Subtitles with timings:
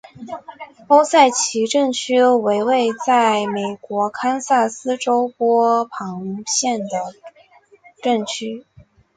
[0.87, 7.13] 欧塞奇镇区为位在美国堪萨斯州波旁县的
[8.01, 8.65] 镇区。